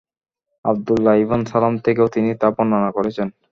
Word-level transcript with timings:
Abdullah 0.65 1.15
ibn 1.23 1.41
Salam 1.51 1.73
থেকেও 1.85 2.07
তিনি 2.15 2.29
তা 2.41 2.47
বর্ণনা 2.55 2.89
করেছেন। 2.97 3.27